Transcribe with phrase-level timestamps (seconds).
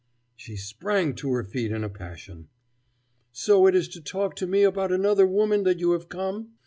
[0.35, 2.47] She sprang to her feet in a passion.
[3.31, 6.53] "So it is to talk to me about another woman that you have come?